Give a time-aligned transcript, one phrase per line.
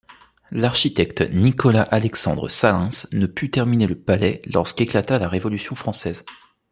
[0.49, 6.25] L'architecte Nicolas-Alexandre Salins ne put terminer le palais lorsque éclata la Révolution française.